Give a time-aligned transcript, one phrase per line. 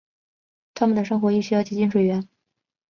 [0.73, 2.27] 它们的生活亦需要接近水源。